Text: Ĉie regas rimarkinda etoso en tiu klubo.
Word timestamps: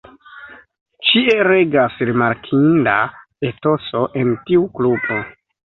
Ĉie 1.09 1.35
regas 1.47 1.99
rimarkinda 2.11 2.97
etoso 3.53 4.05
en 4.25 4.35
tiu 4.51 4.69
klubo. 4.81 5.25